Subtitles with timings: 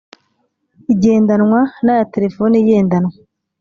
[0.93, 3.13] Igendanwa n aya telefoni igendanwa